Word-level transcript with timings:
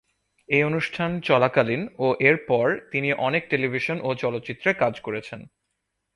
এই 0.49 0.63
অনুষ্ঠান 0.63 1.11
চলাকালীন 1.21 1.81
ও 1.97 2.07
এর 2.19 2.37
পর 2.47 2.67
তিনি 2.91 3.09
অনেক 3.19 3.43
টেলিভিশন 3.49 3.97
ও 4.03 4.09
চলচ্চিত্রে 4.15 4.69
কাজ 4.73 4.93
করেছেন। 5.01 5.39